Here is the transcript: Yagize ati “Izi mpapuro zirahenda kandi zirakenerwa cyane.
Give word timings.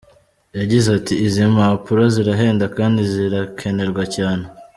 Yagize 0.59 0.87
ati 0.99 1.13
“Izi 1.25 1.43
mpapuro 1.53 2.01
zirahenda 2.15 2.65
kandi 2.77 3.01
zirakenerwa 3.13 4.03
cyane. 4.15 4.45